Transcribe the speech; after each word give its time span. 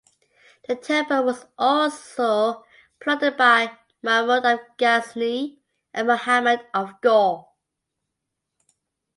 The 0.67 0.77
temple 0.77 1.25
was 1.25 1.45
also 1.59 2.65
plundered 2.99 3.37
by 3.37 3.77
Mahmud 4.01 4.43
of 4.47 4.59
Ghazni 4.77 5.59
and 5.93 6.07
Muhammad 6.07 6.65
of 6.73 6.99
Ghor. 7.01 7.45